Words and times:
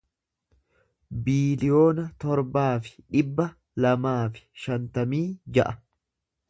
biiliyoona 1.27 2.05
torbaa 2.25 2.71
fi 2.87 2.97
dhibba 3.17 3.49
lamaa 3.87 4.19
fi 4.39 4.45
shantamii 4.65 5.27
ja'a 5.59 5.81